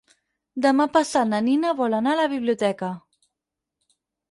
Demà 0.65 0.87
passat 0.95 1.29
na 1.33 1.41
Nina 1.49 1.75
vol 1.83 1.97
anar 1.99 2.15
a 2.17 2.21
la 2.23 2.27
biblioteca. 2.33 2.91